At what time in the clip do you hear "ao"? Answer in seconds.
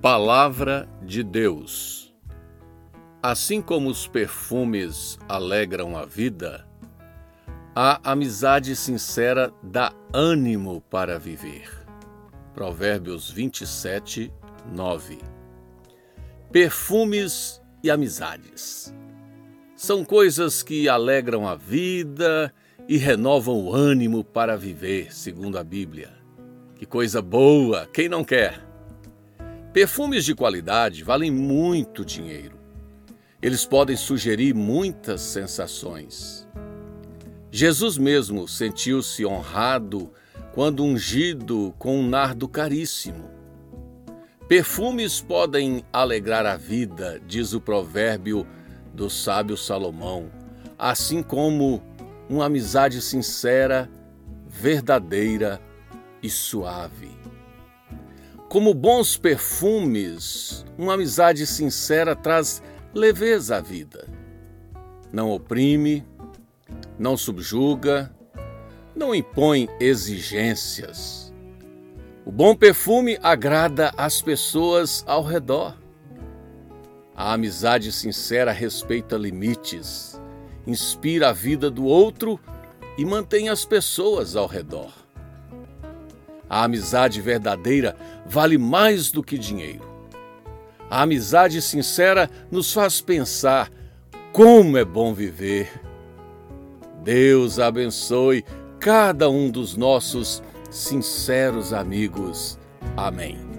75.06-75.22, 84.36-84.46